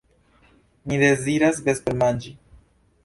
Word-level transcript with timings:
Ni 0.91 0.97
deziras 1.03 1.59
vespermanĝi. 1.67 2.33